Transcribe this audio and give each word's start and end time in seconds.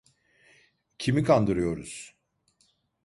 Kimi 0.97 1.23
kandırıyoruz? 1.23 2.15